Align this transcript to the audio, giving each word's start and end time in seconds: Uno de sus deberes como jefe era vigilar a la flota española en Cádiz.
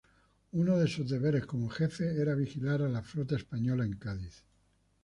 Uno 0.53 0.79
de 0.79 0.87
sus 0.87 1.07
deberes 1.11 1.45
como 1.45 1.69
jefe 1.69 2.19
era 2.19 2.33
vigilar 2.33 2.81
a 2.81 2.89
la 2.89 3.03
flota 3.03 3.35
española 3.35 3.85
en 3.85 3.97
Cádiz. 3.97 4.41